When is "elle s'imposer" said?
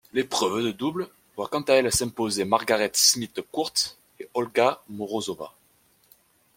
1.73-2.43